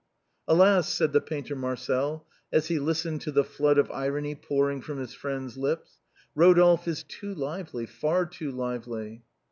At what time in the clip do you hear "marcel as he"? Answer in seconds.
1.55-2.79